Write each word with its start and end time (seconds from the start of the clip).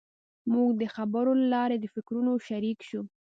موږ 0.51 0.69
د 0.81 0.83
خبرو 0.95 1.31
له 1.41 1.45
لارې 1.53 1.77
د 1.79 1.85
فکرونو 1.93 2.31
شریک 2.47 2.77
شوو. 2.89 3.03